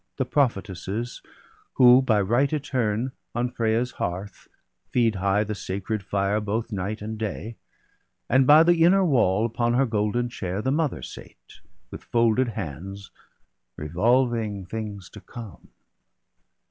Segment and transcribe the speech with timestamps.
[0.17, 1.21] The prophetesses,
[1.73, 3.35] who by rite eterne 140 BALDER DEAD.
[3.35, 3.51] On
[3.85, 4.47] Frea's hearth
[4.89, 7.55] feed high the sacred fire Both night and day;
[8.27, 11.61] and by the inner wall Upon her golden chair the Mother sate,
[11.91, 13.11] With folded hands,
[13.77, 15.67] revolving things to come.